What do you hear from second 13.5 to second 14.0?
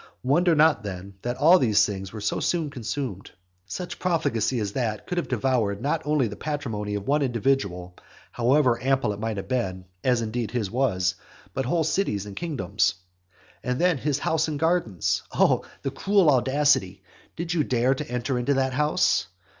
And then